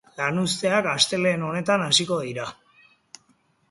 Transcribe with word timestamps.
Lanuzteak 0.19 0.89
astelehen 0.93 1.47
honetan 1.51 1.87
hasiko 1.91 2.21
dira. 2.29 2.53